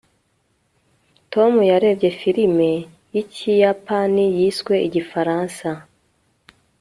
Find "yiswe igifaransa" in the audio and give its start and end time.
4.37-5.69